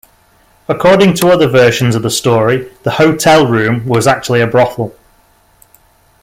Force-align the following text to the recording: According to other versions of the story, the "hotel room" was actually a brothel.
According 0.67 1.13
to 1.17 1.27
other 1.27 1.45
versions 1.47 1.93
of 1.95 2.01
the 2.01 2.09
story, 2.09 2.71
the 2.81 2.89
"hotel 2.89 3.45
room" 3.45 3.85
was 3.85 4.07
actually 4.07 4.41
a 4.41 4.47
brothel. 4.47 4.95